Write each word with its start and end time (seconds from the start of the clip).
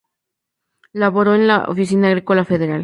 Laboró 0.93 1.35
el 1.35 1.45
la 1.45 1.65
Oficina 1.65 2.07
Agrícola 2.07 2.43
Federal. 2.43 2.79